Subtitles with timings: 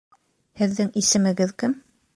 [0.61, 1.79] Һеҙҙең исемегеҙ кем?